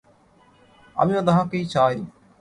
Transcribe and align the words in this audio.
আমিও 0.95 1.21
তাহাকেই 1.27 1.65
চাই। 1.65 1.95